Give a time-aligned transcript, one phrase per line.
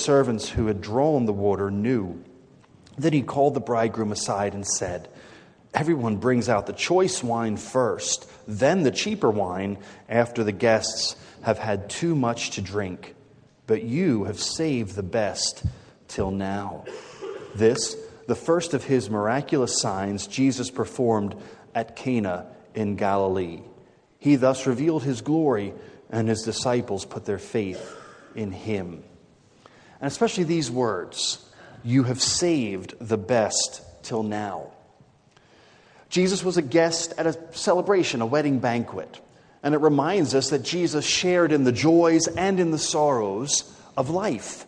[0.00, 2.22] servants who had drawn the water knew.
[2.98, 5.08] Then he called the bridegroom aside and said,
[5.72, 9.78] Everyone brings out the choice wine first, then the cheaper wine
[10.08, 13.14] after the guests have had too much to drink.
[13.66, 15.64] But you have saved the best
[16.08, 16.84] till now.
[17.54, 17.96] This,
[18.26, 21.36] the first of his miraculous signs, Jesus performed
[21.74, 23.60] at Cana in Galilee.
[24.18, 25.72] He thus revealed his glory,
[26.10, 27.96] and his disciples put their faith
[28.34, 29.04] in him.
[30.00, 31.44] And especially these words
[31.82, 34.70] You have saved the best till now.
[36.08, 39.20] Jesus was a guest at a celebration, a wedding banquet.
[39.62, 44.10] And it reminds us that Jesus shared in the joys and in the sorrows of
[44.10, 44.66] life.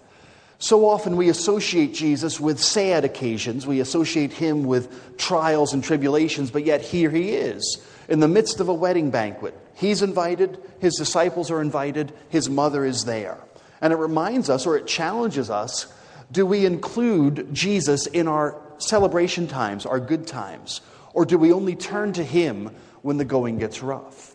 [0.58, 3.66] So often we associate Jesus with sad occasions.
[3.66, 8.60] We associate him with trials and tribulations, but yet here he is in the midst
[8.60, 9.58] of a wedding banquet.
[9.74, 13.38] He's invited, his disciples are invited, his mother is there.
[13.82, 15.92] And it reminds us, or it challenges us,
[16.30, 20.80] do we include Jesus in our celebration times, our good times?
[21.12, 24.34] Or do we only turn to him when the going gets rough?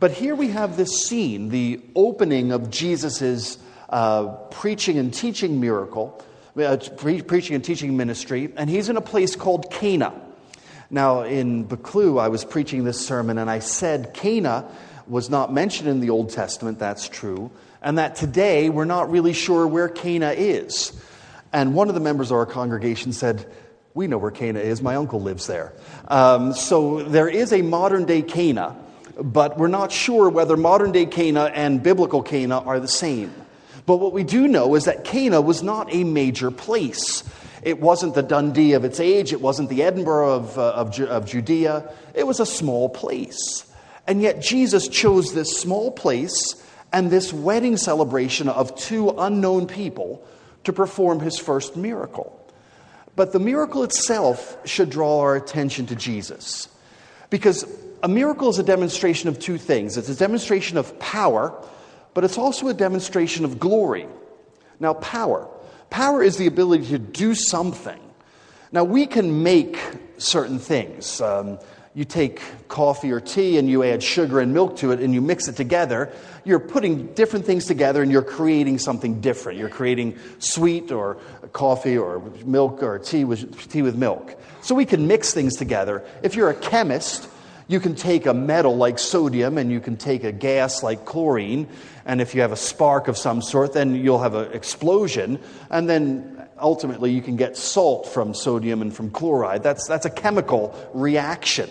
[0.00, 6.24] But here we have this scene, the opening of Jesus' uh, preaching and teaching miracle,
[6.56, 10.12] uh, pre- preaching and teaching ministry, and he's in a place called Cana.
[10.90, 14.68] Now, in Buccleuch, I was preaching this sermon, and I said Cana
[15.06, 17.50] was not mentioned in the Old Testament, that's true,
[17.82, 20.92] and that today we're not really sure where Cana is.
[21.52, 23.46] And one of the members of our congregation said,
[23.92, 25.72] We know where Cana is, my uncle lives there.
[26.08, 28.76] Um, so there is a modern day Cana,
[29.20, 33.34] but we're not sure whether modern day Cana and biblical Cana are the same.
[33.84, 37.24] But what we do know is that Cana was not a major place.
[37.62, 41.26] It wasn't the Dundee of its age, it wasn't the Edinburgh of, uh, of, of
[41.26, 41.92] Judea.
[42.14, 43.64] It was a small place.
[44.06, 46.54] And yet Jesus chose this small place
[46.92, 50.24] and this wedding celebration of two unknown people
[50.64, 52.38] to perform his first miracle.
[53.16, 56.68] But the miracle itself should draw our attention to Jesus.
[57.30, 57.66] Because
[58.02, 61.54] a miracle is a demonstration of two things it's a demonstration of power,
[62.14, 64.06] but it's also a demonstration of glory.
[64.80, 65.48] Now, power.
[65.90, 68.00] Power is the ability to do something.
[68.72, 69.78] Now, we can make
[70.18, 71.20] certain things.
[71.20, 71.58] Um,
[71.94, 75.20] you take coffee or tea and you add sugar and milk to it and you
[75.20, 76.10] mix it together,
[76.44, 79.58] you're putting different things together and you're creating something different.
[79.58, 81.18] You're creating sweet or
[81.52, 84.40] coffee or milk or tea with, tea with milk.
[84.62, 86.02] So we can mix things together.
[86.22, 87.28] If you're a chemist,
[87.68, 91.68] you can take a metal like sodium and you can take a gas like chlorine,
[92.04, 95.38] and if you have a spark of some sort, then you'll have an explosion,
[95.70, 99.62] and then ultimately you can get salt from sodium and from chloride.
[99.62, 101.70] That's, that's a chemical reaction.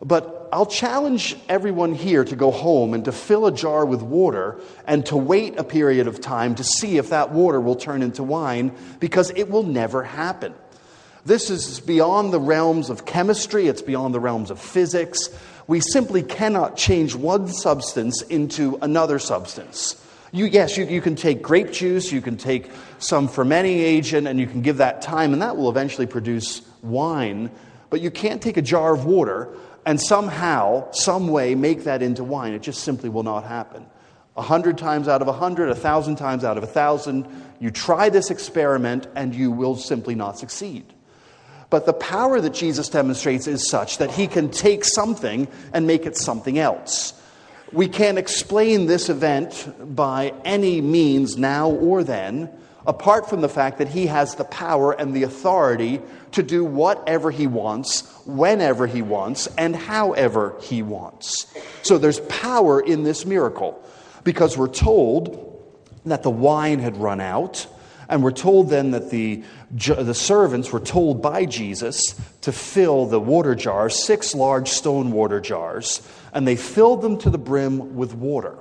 [0.00, 4.60] But I'll challenge everyone here to go home and to fill a jar with water
[4.86, 8.22] and to wait a period of time to see if that water will turn into
[8.22, 10.54] wine because it will never happen.
[11.26, 15.28] This is beyond the realms of chemistry, it's beyond the realms of physics.
[15.66, 20.02] We simply cannot change one substance into another substance.
[20.32, 24.38] You, yes, you, you can take grape juice, you can take some fermenting agent, and
[24.38, 27.50] you can give that time, and that will eventually produce wine.
[27.90, 29.48] But you can't take a jar of water
[29.88, 32.52] and somehow, some way, make that into wine.
[32.52, 33.86] It just simply will not happen.
[34.36, 37.26] A hundred times out of a hundred, a thousand times out of a thousand,
[37.58, 40.84] you try this experiment and you will simply not succeed.
[41.70, 46.04] But the power that Jesus demonstrates is such that he can take something and make
[46.04, 47.14] it something else.
[47.72, 52.50] We can't explain this event by any means now or then,
[52.88, 56.00] apart from the fact that he has the power and the authority
[56.32, 61.54] to do whatever he wants, whenever he wants, and however he wants.
[61.82, 63.80] So there's power in this miracle
[64.24, 65.44] because we're told
[66.06, 67.66] that the wine had run out,
[68.08, 73.20] and we're told then that the, the servants were told by Jesus to fill the
[73.20, 76.00] water jars, six large stone water jars,
[76.32, 78.56] and they filled them to the brim with water.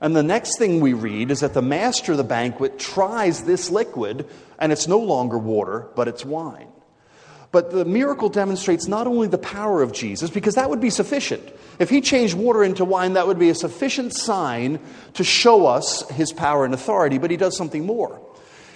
[0.00, 3.70] And the next thing we read is that the master of the banquet tries this
[3.70, 4.26] liquid,
[4.58, 6.68] and it's no longer water, but it's wine.
[7.52, 11.42] But the miracle demonstrates not only the power of Jesus, because that would be sufficient.
[11.78, 14.78] If he changed water into wine, that would be a sufficient sign
[15.14, 18.20] to show us his power and authority, but he does something more.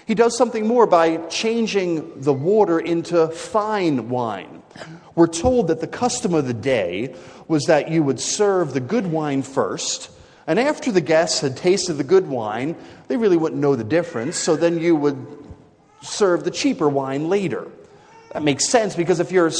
[0.07, 4.63] He does something more by changing the water into fine wine.
[5.15, 7.15] We're told that the custom of the day
[7.47, 10.11] was that you would serve the good wine first,
[10.47, 12.77] and after the guests had tasted the good wine,
[13.09, 15.27] they really wouldn't know the difference, so then you would
[16.03, 17.67] serve the cheaper wine later.
[18.33, 19.53] That makes sense because if you're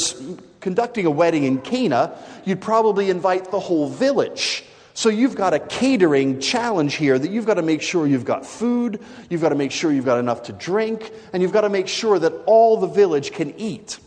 [0.59, 4.63] conducting a wedding in Cana, you'd probably invite the whole village
[4.97, 8.45] So you've got a catering challenge here that you've got to make sure you've got
[8.45, 11.69] food, you've got to make sure you've got enough to drink, and you've got to
[11.69, 13.99] make sure that all the village can eat.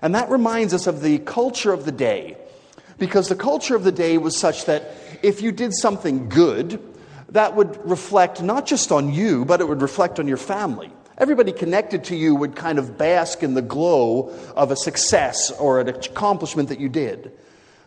[0.00, 2.36] And that reminds us of the culture of the day.
[3.00, 6.80] Because the culture of the day was such that if you did something good,
[7.30, 10.92] that would reflect not just on you, but it would reflect on your family.
[11.16, 15.80] Everybody connected to you would kind of bask in the glow of a success or
[15.80, 17.32] an accomplishment that you did.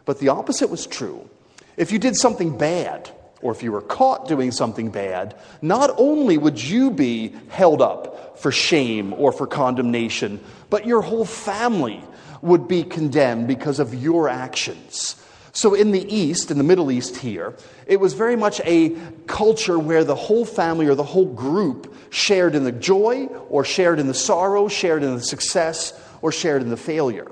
[0.06, 1.30] But the opposite was true.
[1.78, 3.10] If you did something bad,
[3.42, 8.40] or if you were caught doing something bad, not only would you be held up
[8.40, 10.40] for shame or for condemnation,
[10.70, 12.04] but your whole family
[12.44, 15.16] would be condemned because of your actions.
[15.54, 17.56] So, in the East, in the Middle East here,
[17.86, 18.96] it was very much a
[19.28, 24.00] culture where the whole family or the whole group shared in the joy, or shared
[24.00, 27.32] in the sorrow, shared in the success, or shared in the failure.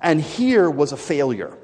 [0.00, 1.56] And here was a failure.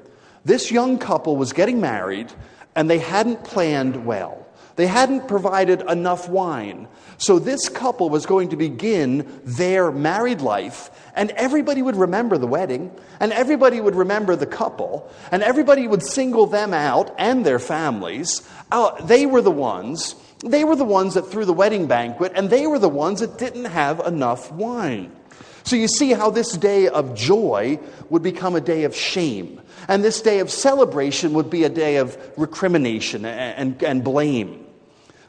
[0.45, 2.31] This young couple was getting married
[2.75, 4.38] and they hadn't planned well.
[4.79, 6.87] They hadn't provided enough wine.
[7.17, 12.47] So this couple was going to begin their married life, and everybody would remember the
[12.47, 12.89] wedding,
[13.19, 18.41] and everybody would remember the couple, and everybody would single them out and their families.
[18.71, 20.15] Uh, they were the ones.
[20.45, 23.37] They were the ones that threw the wedding banquet, and they were the ones that
[23.37, 25.11] didn't have enough wine.
[25.65, 29.59] So you see how this day of joy would become a day of shame.
[29.89, 34.67] And this day of celebration would be a day of recrimination and, and, and blame.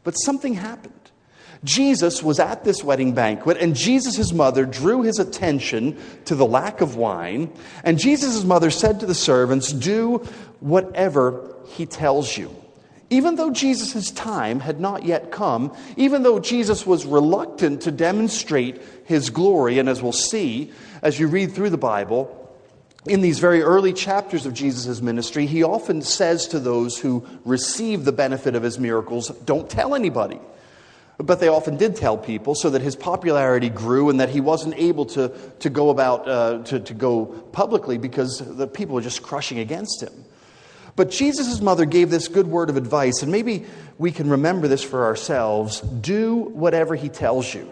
[0.04, 0.94] But something happened.
[1.62, 6.80] Jesus was at this wedding banquet, and Jesus' mother drew his attention to the lack
[6.80, 7.52] of wine.
[7.84, 10.18] And Jesus' mother said to the servants, Do
[10.60, 12.54] whatever he tells you.
[13.10, 18.80] Even though Jesus' time had not yet come, even though Jesus was reluctant to demonstrate
[19.04, 22.39] his glory, and as we'll see as you read through the Bible,
[23.06, 28.04] in these very early chapters of Jesus' ministry, he often says to those who receive
[28.04, 30.38] the benefit of his miracles, Don't tell anybody.
[31.16, 34.74] But they often did tell people so that his popularity grew and that he wasn't
[34.76, 35.30] able to,
[35.60, 40.02] to go about, uh, to, to go publicly because the people were just crushing against
[40.02, 40.24] him.
[40.96, 43.66] But Jesus' mother gave this good word of advice, and maybe
[43.98, 47.70] we can remember this for ourselves do whatever he tells you.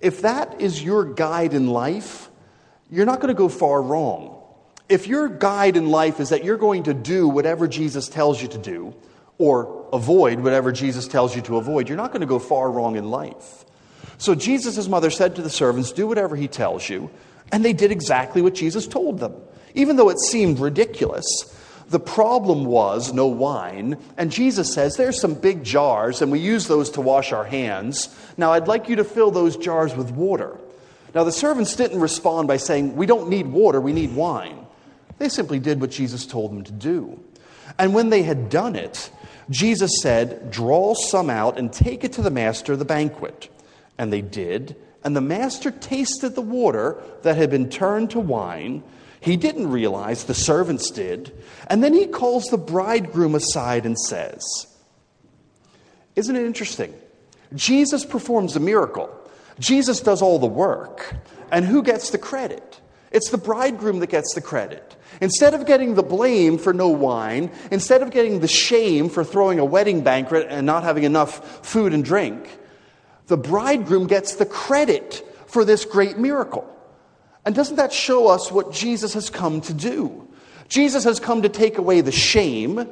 [0.00, 2.30] If that is your guide in life,
[2.90, 4.33] you're not going to go far wrong.
[4.88, 8.48] If your guide in life is that you're going to do whatever Jesus tells you
[8.48, 8.94] to do,
[9.38, 12.96] or avoid whatever Jesus tells you to avoid, you're not going to go far wrong
[12.96, 13.64] in life.
[14.18, 17.10] So Jesus' mother said to the servants, Do whatever he tells you.
[17.52, 19.34] And they did exactly what Jesus told them.
[19.74, 21.26] Even though it seemed ridiculous,
[21.88, 23.98] the problem was no wine.
[24.16, 28.14] And Jesus says, There's some big jars, and we use those to wash our hands.
[28.36, 30.58] Now I'd like you to fill those jars with water.
[31.14, 34.63] Now the servants didn't respond by saying, We don't need water, we need wine.
[35.18, 37.20] They simply did what Jesus told them to do.
[37.78, 39.10] And when they had done it,
[39.50, 43.48] Jesus said, Draw some out and take it to the master of the banquet.
[43.98, 44.76] And they did.
[45.02, 48.82] And the master tasted the water that had been turned to wine.
[49.20, 51.32] He didn't realize, the servants did.
[51.68, 54.42] And then he calls the bridegroom aside and says,
[56.16, 56.94] Isn't it interesting?
[57.54, 59.10] Jesus performs a miracle,
[59.58, 61.14] Jesus does all the work.
[61.50, 62.80] And who gets the credit?
[63.12, 64.93] It's the bridegroom that gets the credit.
[65.20, 69.58] Instead of getting the blame for no wine, instead of getting the shame for throwing
[69.58, 72.58] a wedding banquet and not having enough food and drink,
[73.26, 76.68] the bridegroom gets the credit for this great miracle.
[77.44, 80.28] And doesn't that show us what Jesus has come to do?
[80.68, 82.88] Jesus has come to take away the shame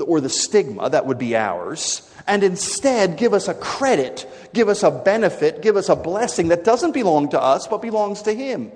[0.00, 4.82] or the stigma that would be ours, and instead give us a credit, give us
[4.82, 8.72] a benefit, give us a blessing that doesn't belong to us but belongs to Him.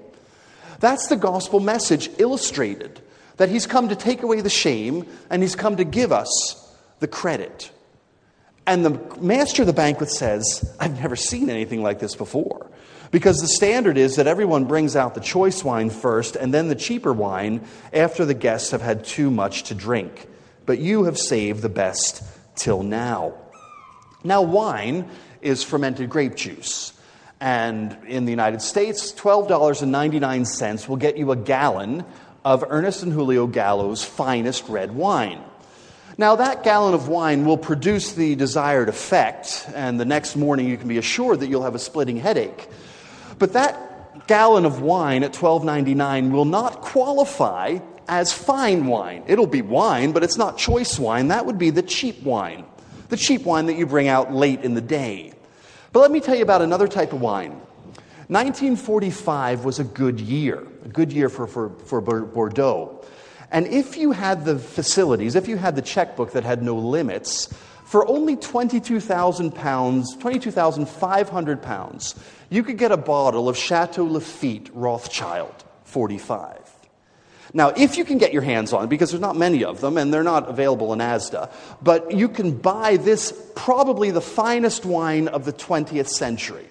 [0.81, 3.01] That's the gospel message illustrated
[3.37, 7.09] that he's come to take away the shame and he's come to give us the
[7.09, 7.71] credit.
[8.67, 12.71] And the master of the banquet says, I've never seen anything like this before.
[13.13, 16.75] Because the standard is that everyone brings out the choice wine first and then the
[16.75, 20.27] cheaper wine after the guests have had too much to drink.
[20.65, 22.25] But you have saved the best
[22.57, 23.35] till now.
[24.25, 25.09] Now, wine
[25.41, 26.93] is fermented grape juice.
[27.41, 32.05] And in the United States, $12.99 will get you a gallon
[32.45, 35.43] of Ernest and Julio Gallo's finest red wine.
[36.19, 40.79] Now, that gallon of wine will produce the desired effect, and the next morning you
[40.79, 42.69] can be assured that you'll have a splitting headache.
[43.39, 47.79] But that gallon of wine at $12.99 will not qualify
[48.09, 49.25] as fine wine.
[49.27, 51.29] It'll be wine, but it's not choice wine.
[51.29, 52.65] That would be the cheap wine,
[53.11, 55.33] the cheap wine that you bring out late in the day.
[55.97, 57.53] But let me tell you about another type of wine.
[58.29, 63.03] 1945 was a good year, a good year for, for, for Bordeaux.
[63.51, 67.49] And if you had the facilities, if you had the checkbook that had no limits,
[67.87, 72.15] for only 22,000 pounds, 22,500 pounds,
[72.51, 76.66] you could get a bottle of Chateau Lafite Rothschild 45.
[77.57, 80.13] Now, if you can get your hands on because there's not many of them and
[80.13, 85.47] they're not available in Asda, but you can buy this, probably the finest wine of
[85.47, 86.67] the 20th century.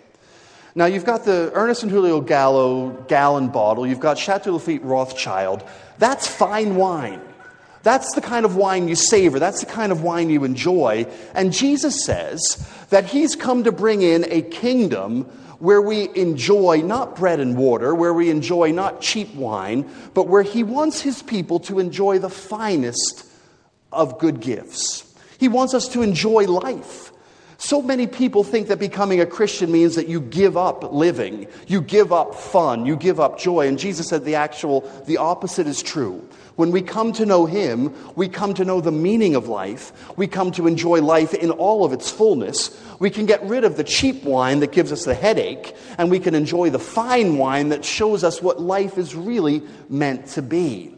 [0.75, 5.63] Now, you've got the Ernest and Julio Gallo gallon bottle, you've got Chateau Lafite Rothschild.
[5.97, 7.19] That's fine wine.
[7.85, 9.37] That's the kind of wine you savor.
[9.37, 11.05] That's the kind of wine you enjoy.
[11.35, 15.25] And Jesus says that he's come to bring in a kingdom
[15.59, 20.41] where we enjoy not bread and water, where we enjoy not cheap wine, but where
[20.41, 23.23] he wants his people to enjoy the finest
[23.91, 25.03] of good gifts.
[25.37, 27.11] He wants us to enjoy life.
[27.59, 31.81] So many people think that becoming a Christian means that you give up living, you
[31.81, 33.67] give up fun, you give up joy.
[33.67, 36.27] And Jesus said the actual, the opposite is true.
[36.55, 39.91] When we come to know Him, we come to know the meaning of life.
[40.17, 42.81] We come to enjoy life in all of its fullness.
[42.99, 46.19] We can get rid of the cheap wine that gives us the headache, and we
[46.19, 50.95] can enjoy the fine wine that shows us what life is really meant to be.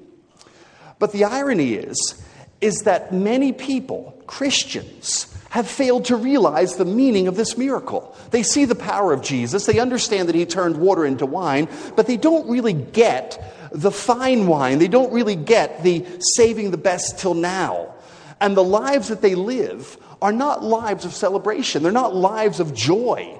[0.99, 2.23] But the irony is,
[2.61, 8.15] is that many people, Christians, have failed to realize the meaning of this miracle.
[8.31, 12.05] They see the power of Jesus, they understand that he turned water into wine, but
[12.05, 14.79] they don't really get the fine wine.
[14.79, 17.93] They don't really get the saving the best till now.
[18.39, 22.73] And the lives that they live are not lives of celebration, they're not lives of
[22.73, 23.37] joy.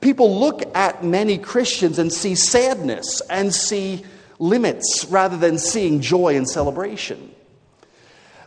[0.00, 4.04] People look at many Christians and see sadness and see
[4.40, 7.32] limits rather than seeing joy and celebration.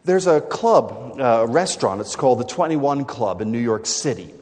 [0.03, 4.33] There's a club, uh, a restaurant, it's called the 21 Club in New York City.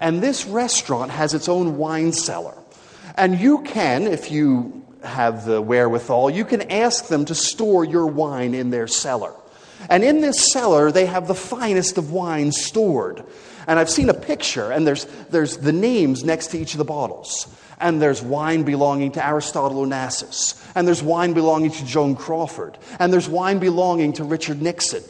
[0.00, 2.54] And this restaurant has its own wine cellar.
[3.16, 8.06] And you can, if you have the wherewithal, you can ask them to store your
[8.06, 9.32] wine in their cellar.
[9.88, 13.24] And in this cellar, they have the finest of wine stored.
[13.66, 16.84] And I've seen a picture, and there's, there's the names next to each of the
[16.84, 17.46] bottles.
[17.78, 20.60] And there's wine belonging to Aristotle Onassis.
[20.74, 22.78] And there's wine belonging to Joan Crawford.
[22.98, 25.02] And there's wine belonging to Richard Nixon.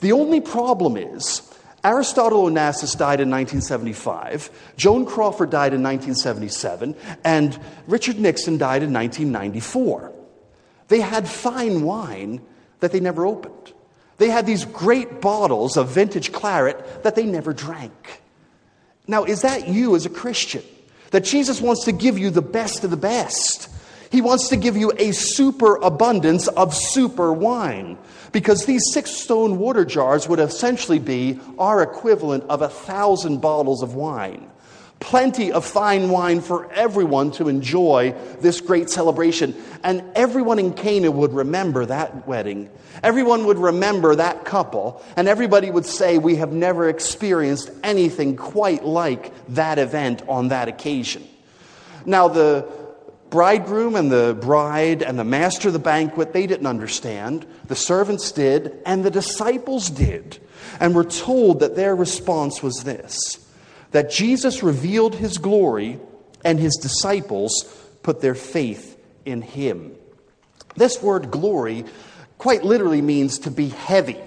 [0.00, 1.51] The only problem is
[1.84, 7.58] Aristotle Onassis died in 1975, Joan Crawford died in 1977, and
[7.88, 10.12] Richard Nixon died in 1994.
[10.88, 12.40] They had fine wine
[12.80, 13.72] that they never opened.
[14.18, 18.20] They had these great bottles of vintage claret that they never drank.
[19.08, 20.62] Now, is that you as a Christian?
[21.10, 23.68] That Jesus wants to give you the best of the best.
[24.12, 27.98] He wants to give you a super abundance of super wine
[28.32, 33.82] because these six stone water jars would essentially be our equivalent of a thousand bottles
[33.82, 34.50] of wine.
[35.00, 39.54] Plenty of fine wine for everyone to enjoy this great celebration.
[39.82, 42.70] And everyone in Cana would remember that wedding.
[43.02, 45.02] Everyone would remember that couple.
[45.16, 50.68] And everybody would say, We have never experienced anything quite like that event on that
[50.68, 51.26] occasion.
[52.06, 52.68] Now, the
[53.32, 57.46] bridegroom and the bride and the master of the banquet, they didn't understand.
[57.66, 60.38] The servants did, and the disciples did.
[60.78, 63.38] And we're told that their response was this
[63.90, 65.98] that Jesus revealed his glory,
[66.44, 67.64] and his disciples
[68.02, 69.92] put their faith in him.
[70.76, 71.84] This word glory
[72.38, 74.18] quite literally means to be heavy,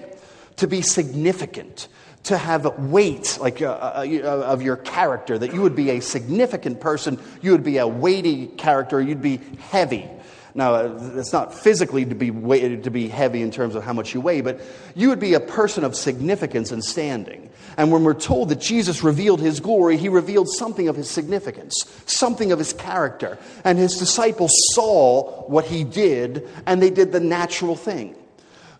[0.56, 1.88] to be significant,
[2.26, 6.00] to have weight like uh, uh, uh, of your character that you would be a
[6.00, 9.40] significant person you would be a weighty character you'd be
[9.70, 10.08] heavy.
[10.52, 13.92] Now uh, it's not physically to be weighted to be heavy in terms of how
[13.92, 14.60] much you weigh but
[14.96, 17.48] you would be a person of significance and standing.
[17.76, 21.76] And when we're told that jesus revealed his glory he revealed something of his significance
[22.06, 23.38] something of his character.
[23.62, 28.16] And his disciples saw what he did and they did the natural thing.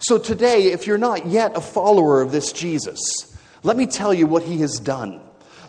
[0.01, 3.35] So today if you're not yet a follower of this jesus
[3.67, 5.21] let me tell you what he has done.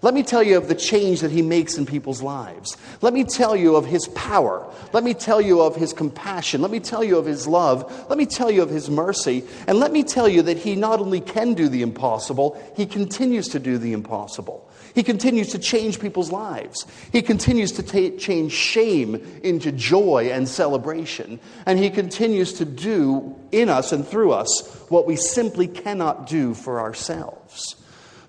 [0.03, 2.77] Let me tell you of the change that he makes in people's lives.
[3.01, 4.71] Let me tell you of his power.
[4.93, 6.61] Let me tell you of his compassion.
[6.61, 8.07] Let me tell you of his love.
[8.07, 9.43] Let me tell you of his mercy.
[9.65, 13.47] And let me tell you that he not only can do the impossible, he continues
[13.47, 14.69] to do the impossible.
[14.93, 16.85] He continues to change people's lives.
[17.11, 21.39] He continues to change shame into joy and celebration.
[21.65, 26.53] And he continues to do in us and through us what we simply cannot do
[26.53, 27.75] for ourselves.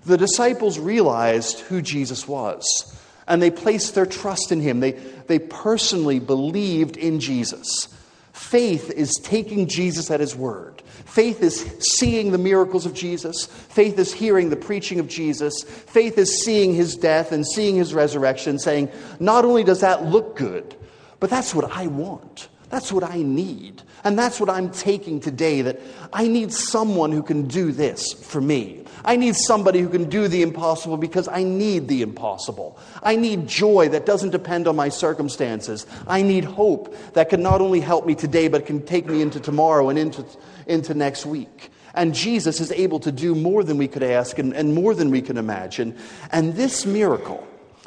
[0.05, 4.79] The disciples realized who Jesus was, and they placed their trust in him.
[4.79, 7.87] They, they personally believed in Jesus.
[8.33, 10.81] Faith is taking Jesus at his word.
[11.05, 13.45] Faith is seeing the miracles of Jesus.
[13.45, 15.63] Faith is hearing the preaching of Jesus.
[15.63, 18.89] Faith is seeing his death and seeing his resurrection, saying,
[19.19, 20.75] Not only does that look good,
[21.19, 22.47] but that's what I want.
[22.69, 23.81] That's what I need.
[24.03, 25.79] And that's what I'm taking today that
[26.13, 28.85] I need someone who can do this for me.
[29.03, 32.77] I need somebody who can do the impossible because I need the impossible.
[33.01, 35.87] I need joy that doesn't depend on my circumstances.
[36.07, 39.39] I need hope that can not only help me today, but can take me into
[39.39, 40.25] tomorrow and into,
[40.67, 41.71] into next week.
[41.95, 45.09] And Jesus is able to do more than we could ask and, and more than
[45.09, 45.97] we can imagine.
[46.31, 47.45] And this miracle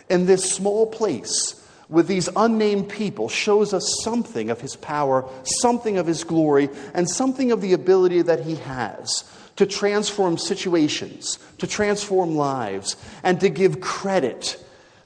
[0.09, 1.62] in this small place,
[1.93, 7.09] with these unnamed people shows us something of his power, something of his glory, and
[7.09, 13.51] something of the ability that he has to transform situations, to transform lives, and to
[13.51, 14.57] give credit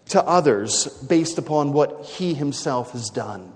[0.08, 3.52] to others based upon what he himself has done.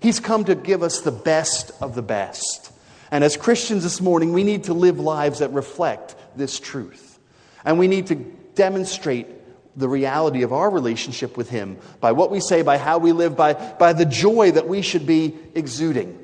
[0.00, 2.70] He's come to give us the best of the best.
[3.10, 7.18] And as Christians this morning, we need to live lives that reflect this truth.
[7.64, 8.16] And we need to
[8.54, 9.26] demonstrate
[9.76, 13.36] the reality of our relationship with Him by what we say, by how we live,
[13.36, 16.18] by, by the joy that we should be exuding.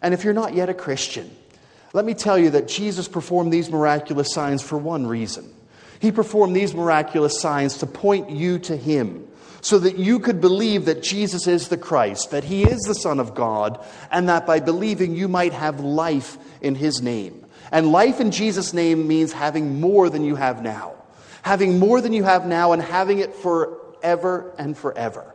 [0.00, 1.30] And if you're not yet a Christian,
[1.92, 5.52] let me tell you that Jesus performed these miraculous signs for one reason.
[6.00, 9.26] He performed these miraculous signs to point you to Him
[9.60, 13.18] so that you could believe that Jesus is the Christ, that He is the Son
[13.18, 17.44] of God, and that by believing you might have life in His name.
[17.72, 20.97] And life in Jesus' name means having more than you have now
[21.42, 25.34] having more than you have now and having it forever and forever.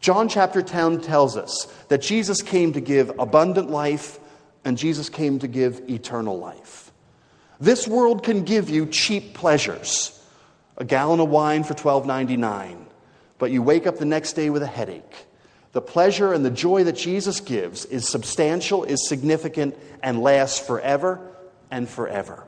[0.00, 4.18] John chapter 10 tells us that Jesus came to give abundant life
[4.64, 6.90] and Jesus came to give eternal life.
[7.60, 10.20] This world can give you cheap pleasures,
[10.76, 12.84] a gallon of wine for $12.99,
[13.38, 15.26] but you wake up the next day with a headache.
[15.70, 21.20] The pleasure and the joy that Jesus gives is substantial, is significant, and lasts forever
[21.70, 22.44] and forever.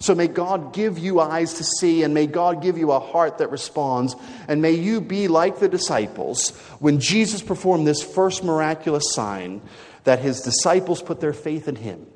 [0.00, 3.38] So may God give you eyes to see, and may God give you a heart
[3.38, 4.16] that responds,
[4.48, 9.60] and may you be like the disciples when Jesus performed this first miraculous sign
[10.04, 12.06] that his disciples put their faith in him.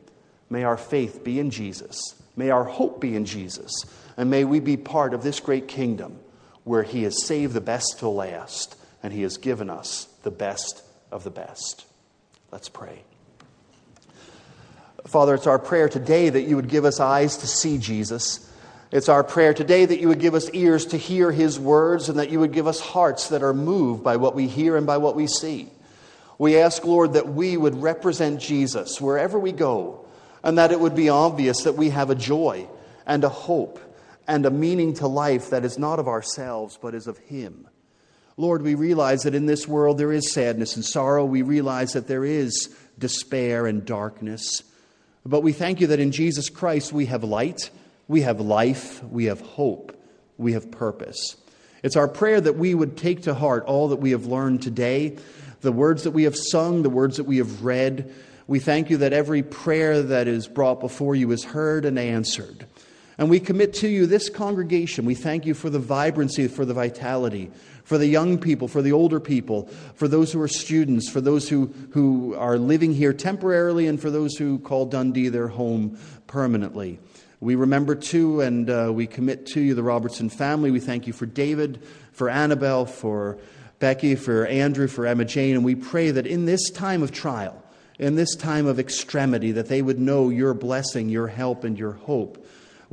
[0.49, 2.15] May our faith be in Jesus.
[2.37, 3.85] May our hope be in Jesus.
[4.17, 6.19] And may we be part of this great kingdom
[6.65, 10.83] where he has saved the best to last and he has given us the best
[11.13, 11.85] of the best.
[12.51, 13.03] Let's pray.
[15.07, 18.51] Father, it's our prayer today that you would give us eyes to see Jesus.
[18.91, 22.19] It's our prayer today that you would give us ears to hear his words and
[22.19, 24.97] that you would give us hearts that are moved by what we hear and by
[24.97, 25.69] what we see.
[26.39, 30.07] We ask, Lord, that we would represent Jesus wherever we go
[30.43, 32.67] and that it would be obvious that we have a joy
[33.07, 33.81] and a hope
[34.27, 37.69] and a meaning to life that is not of ourselves but is of him.
[38.37, 41.25] Lord, we realize that in this world there is sadness and sorrow.
[41.25, 44.63] We realize that there is despair and darkness.
[45.27, 47.71] But we thank you that in Jesus Christ we have light,
[48.09, 49.99] we have life, we have hope,
[50.37, 51.37] we have purpose.
[51.83, 55.17] It's our prayer that we would take to heart all that we have learned today,
[55.63, 58.13] the words that we have sung, the words that we have read.
[58.47, 62.67] We thank you that every prayer that is brought before you is heard and answered.
[63.17, 65.05] And we commit to you this congregation.
[65.05, 67.51] We thank you for the vibrancy, for the vitality,
[67.85, 71.49] for the young people, for the older people, for those who are students, for those
[71.49, 76.99] who, who are living here temporarily, and for those who call Dundee their home permanently.
[77.41, 80.71] We remember too, and uh, we commit to you the Robertson family.
[80.71, 83.39] We thank you for David, for Annabelle, for
[83.79, 87.63] Becky, for Andrew, for Emma Jane, and we pray that in this time of trial,
[87.99, 91.93] in this time of extremity, that they would know your blessing, your help, and your
[91.93, 92.45] hope.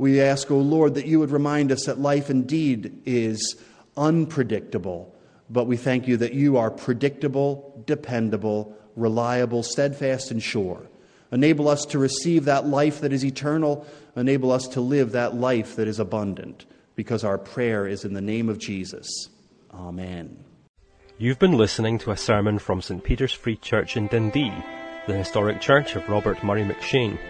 [0.02, 3.54] We ask, O oh Lord, that you would remind us that life indeed is
[3.96, 5.14] unpredictable,
[5.48, 10.88] but we thank you that you are predictable, dependable, reliable, steadfast, and sure.
[11.30, 13.86] Enable us to receive that life that is eternal.
[14.16, 18.20] Enable us to live that life that is abundant, because our prayer is in the
[18.20, 19.28] name of Jesus.
[19.72, 20.36] Amen.
[21.16, 23.04] You've been listening to a sermon from St.
[23.04, 24.52] Peter's Free Church in Dundee,
[25.06, 27.20] the historic church of Robert Murray M'Cheyne.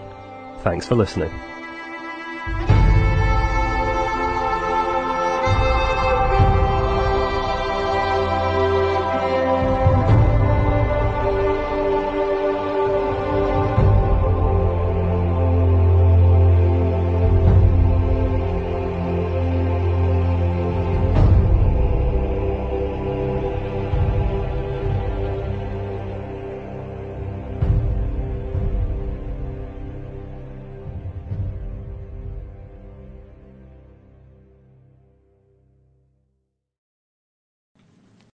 [0.63, 1.31] Thanks for listening.